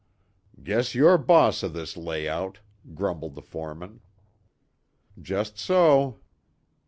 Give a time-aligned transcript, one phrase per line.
[0.63, 2.57] "Guess you're 'boss' o' this lay out,"
[2.95, 4.01] grumbled the foreman.
[5.21, 6.21] "Just so."